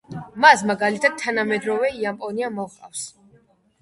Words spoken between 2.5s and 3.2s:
მოჰყავს.